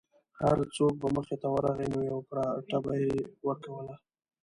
[0.35, 3.15] چې هر څوک به مخې ته ورغی نو یوه پراټه به یې
[3.47, 3.95] ورکوله.